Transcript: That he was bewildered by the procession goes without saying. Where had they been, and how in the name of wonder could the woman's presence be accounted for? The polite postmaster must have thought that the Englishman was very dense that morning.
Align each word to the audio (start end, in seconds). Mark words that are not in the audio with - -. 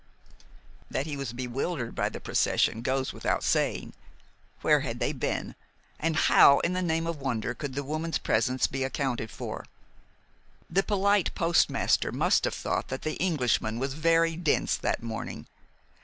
That 0.89 1.05
he 1.05 1.15
was 1.15 1.31
bewildered 1.31 1.93
by 1.93 2.09
the 2.09 2.19
procession 2.19 2.81
goes 2.81 3.13
without 3.13 3.43
saying. 3.43 3.93
Where 4.61 4.79
had 4.79 4.99
they 4.99 5.11
been, 5.13 5.53
and 5.99 6.15
how 6.15 6.57
in 6.61 6.73
the 6.73 6.81
name 6.81 7.05
of 7.05 7.21
wonder 7.21 7.53
could 7.53 7.75
the 7.75 7.83
woman's 7.83 8.17
presence 8.17 8.65
be 8.65 8.83
accounted 8.83 9.29
for? 9.29 9.63
The 10.71 10.81
polite 10.81 11.35
postmaster 11.35 12.11
must 12.11 12.45
have 12.45 12.55
thought 12.55 12.87
that 12.87 13.03
the 13.03 13.13
Englishman 13.17 13.77
was 13.77 13.93
very 13.93 14.35
dense 14.35 14.75
that 14.77 15.03
morning. 15.03 15.45